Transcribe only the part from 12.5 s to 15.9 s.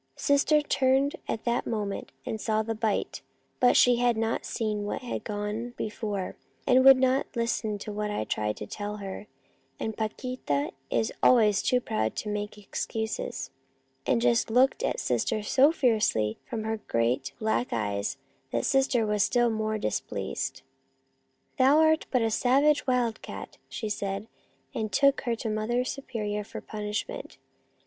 excuses, and just looked at Sister so